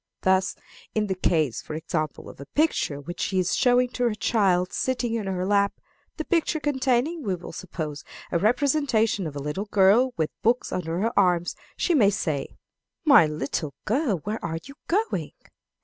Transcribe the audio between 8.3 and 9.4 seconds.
a representation of